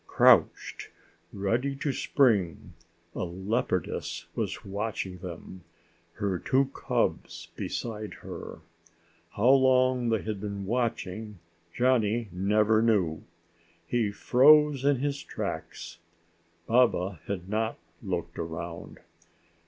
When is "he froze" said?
13.85-14.83